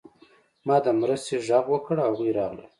ما 0.67 0.77
د 0.85 0.87
مرستې 1.01 1.35
غږ 1.47 1.65
وکړ 1.71 1.95
او 2.05 2.11
هغوی 2.13 2.31
راغلل 2.39 2.67